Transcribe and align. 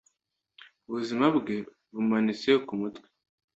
Ubuzima 0.87 1.25
bwe 1.37 1.57
bumanitse 1.93 2.49
kumutwe. 2.65 3.07